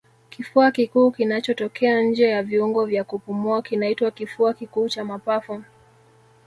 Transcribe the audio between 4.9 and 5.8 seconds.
mapafu